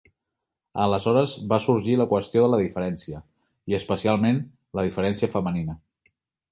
Aleshores 0.85 1.35
va 1.51 1.59
sorgir 1.65 1.97
la 2.01 2.07
qüestió 2.13 2.45
de 2.47 2.49
la 2.55 2.61
diferència 2.63 3.23
i 3.75 3.81
especialment 3.83 4.45
la 4.81 4.89
diferència 4.91 5.35
femenina. 5.37 5.83